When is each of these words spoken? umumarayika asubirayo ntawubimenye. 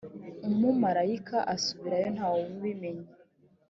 umumarayika 0.49 1.37
asubirayo 1.53 2.07
ntawubimenye. 2.15 3.05